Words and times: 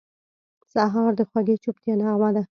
سهار 0.73 1.11
د 1.19 1.21
خوږې 1.29 1.55
چوپتیا 1.63 1.93
نغمه 2.01 2.29
ده. 2.35 2.43